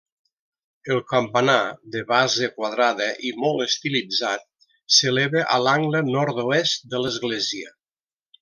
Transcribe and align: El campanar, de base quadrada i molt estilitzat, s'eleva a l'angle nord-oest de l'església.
El 0.93 1.01
campanar, 1.09 1.57
de 1.95 2.01
base 2.11 2.49
quadrada 2.55 3.11
i 3.31 3.33
molt 3.45 3.67
estilitzat, 3.67 4.47
s'eleva 4.97 5.47
a 5.59 5.63
l'angle 5.67 6.05
nord-oest 6.11 6.93
de 6.95 7.07
l'església. 7.07 7.75